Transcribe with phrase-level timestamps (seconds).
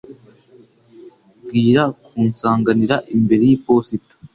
[1.45, 4.13] Bwira kunsanganira imbere yiposita.